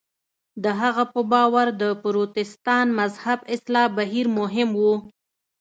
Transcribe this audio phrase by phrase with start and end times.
[0.63, 4.83] د هغه په باور د پروتستان مذهب اصلاح بهیر مهم و.